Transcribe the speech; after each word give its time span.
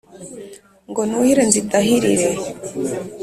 Ngo 0.89 1.01
nuhire 1.07 1.43
nzidahirir 1.47 2.21